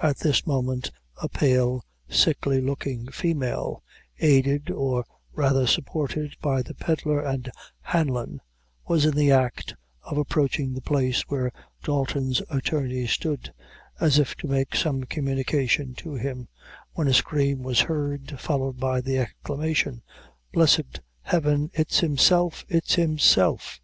At 0.00 0.16
this 0.20 0.46
moment, 0.46 0.90
a 1.20 1.28
pale, 1.28 1.84
sickly 2.08 2.58
looking 2.58 3.08
female, 3.08 3.82
aided, 4.18 4.70
or 4.70 5.04
rather 5.34 5.66
supported, 5.66 6.36
by 6.40 6.62
the 6.62 6.72
Pedlar 6.74 7.20
and 7.20 7.50
Hanlon, 7.82 8.40
was 8.86 9.04
in 9.04 9.14
the 9.14 9.30
act 9.30 9.74
of 10.04 10.16
approaching 10.16 10.72
the 10.72 10.80
place 10.80 11.20
where 11.28 11.52
Dalton's 11.82 12.40
attorney 12.48 13.06
stood, 13.06 13.52
as 14.00 14.18
if 14.18 14.34
to 14.36 14.48
make 14.48 14.74
some 14.74 15.04
communication 15.04 15.92
to 15.96 16.14
him, 16.14 16.48
when 16.94 17.06
a 17.06 17.12
scream 17.12 17.62
was 17.62 17.80
heard, 17.80 18.40
followed 18.40 18.80
by 18.80 19.02
the 19.02 19.18
exclamation 19.18 20.00
"Blessed 20.50 21.02
Heaven! 21.20 21.70
it's 21.74 21.98
himself! 22.00 22.64
it's 22.70 22.94
himself!" 22.94 23.82